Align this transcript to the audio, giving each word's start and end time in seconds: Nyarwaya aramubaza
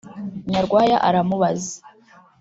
Nyarwaya 0.49 0.97
aramubaza 1.07 1.75